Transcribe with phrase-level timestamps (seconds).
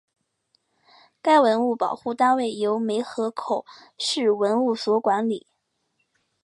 [1.21, 3.67] 该文物保护单位由梅河口
[3.99, 5.45] 市文物所管理。